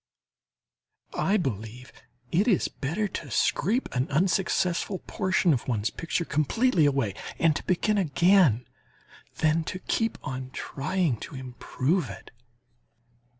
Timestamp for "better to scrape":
2.69-3.87